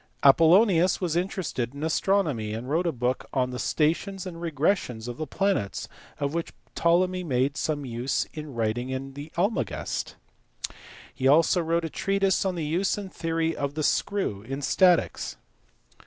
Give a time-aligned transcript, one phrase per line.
[0.23, 5.17] Apollonius was interested in astronomy, and wrote a book on the stations and regressions of
[5.17, 5.87] the planets
[6.19, 10.15] of which Ptolemy made some use in writing the Almagest.
[11.13, 15.37] He also wrote a treatise on the use and theory of the screw in statics.